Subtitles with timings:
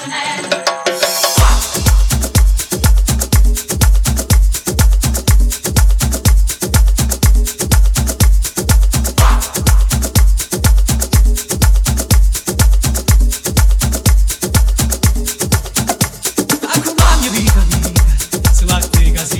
[0.00, 0.69] Chanel.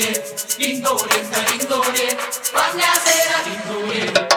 [0.00, 0.24] lindore,
[0.56, 2.16] lindore, sta lindore,
[2.50, 4.28] quando a sera lindore.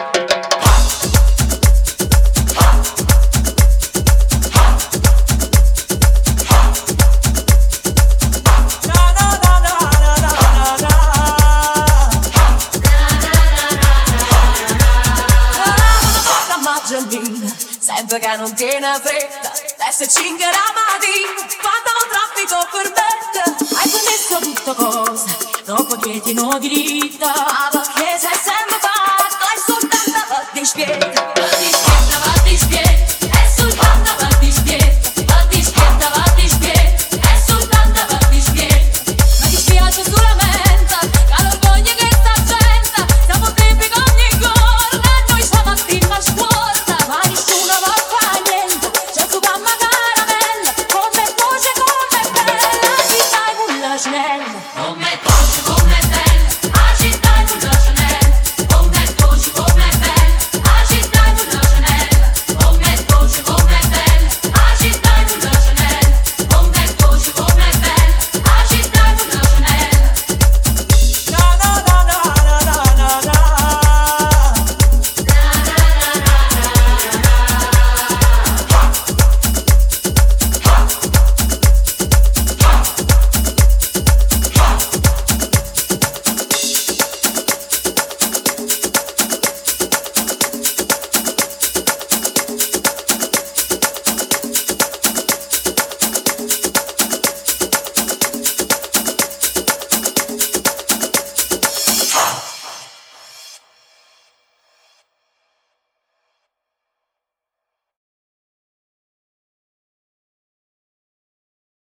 [17.80, 19.52] Sempre che non tiene fretta,
[19.88, 23.03] esserci in gara mattina, quando traffico per me.
[26.34, 32.18] pieno di vita Aber che se sembra fatto è soltanto va di spiega È soltanto
[32.24, 32.90] va di spiega
[33.30, 35.62] È soltanto va di spiega Ma ti
[41.94, 43.00] Che sta gente.
[43.26, 46.96] Siamo tempi con ogni corna Noi stamattina a scuola.
[47.06, 53.54] Ma nessuno va qua niente C'è su mamma caramella Come voce, come bella Ci stai
[53.54, 54.62] con la snella.
[54.74, 55.33] Come